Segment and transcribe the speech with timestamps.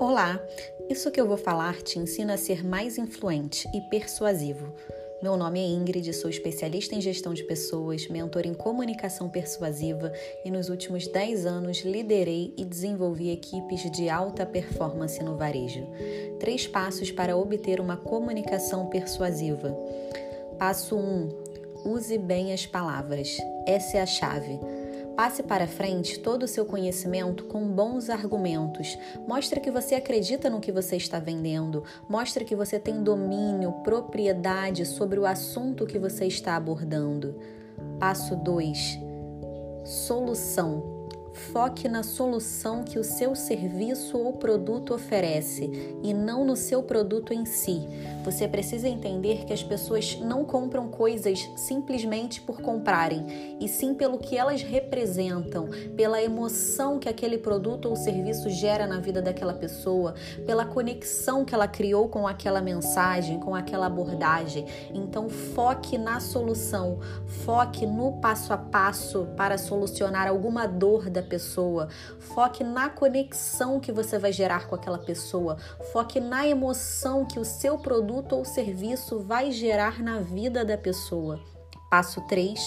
[0.00, 0.40] Olá!
[0.88, 4.72] Isso que eu vou falar te ensina a ser mais influente e persuasivo.
[5.20, 10.12] Meu nome é Ingrid, sou especialista em gestão de pessoas, mentor em comunicação persuasiva
[10.44, 15.84] e nos últimos 10 anos liderei e desenvolvi equipes de alta performance no varejo.
[16.38, 19.76] Três passos para obter uma comunicação persuasiva.
[20.60, 21.28] Passo 1:
[21.84, 23.36] use bem as palavras.
[23.66, 24.60] Essa é a chave.
[25.18, 28.96] Passe para frente todo o seu conhecimento com bons argumentos.
[29.26, 31.82] Mostre que você acredita no que você está vendendo.
[32.08, 37.34] Mostre que você tem domínio, propriedade sobre o assunto que você está abordando.
[37.98, 38.96] Passo 2.
[39.84, 40.97] Solução.
[41.38, 45.70] Foque na solução que o seu serviço ou produto oferece
[46.02, 47.86] e não no seu produto em si.
[48.24, 54.18] Você precisa entender que as pessoas não compram coisas simplesmente por comprarem, e sim pelo
[54.18, 60.14] que elas representam, pela emoção que aquele produto ou serviço gera na vida daquela pessoa,
[60.44, 64.66] pela conexão que ela criou com aquela mensagem, com aquela abordagem.
[64.92, 66.98] Então, foque na solução,
[67.44, 73.92] foque no passo a passo para solucionar alguma dor da pessoa, foque na conexão que
[73.92, 75.56] você vai gerar com aquela pessoa,
[75.92, 81.38] foque na emoção que o seu produto ou serviço vai gerar na vida da pessoa.
[81.90, 82.58] Passo 3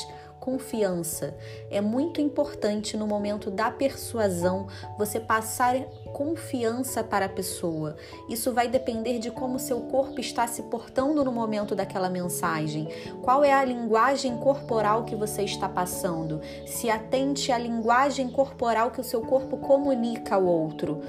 [0.42, 1.38] confiança.
[1.70, 4.68] É muito importante no momento da persuasão
[4.98, 5.80] você passar
[6.12, 7.96] confiança para a pessoa.
[8.28, 12.90] Isso vai depender de como seu corpo está se portando no momento daquela mensagem.
[13.22, 16.42] Qual é a linguagem corporal que você está passando?
[16.66, 21.04] Se atente à linguagem corporal que o seu corpo comunica ao outro.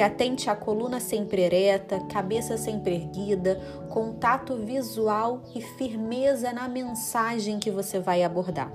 [0.00, 7.58] Se atente à coluna sempre ereta, cabeça sempre erguida, contato visual e firmeza na mensagem
[7.58, 8.72] que você vai abordar.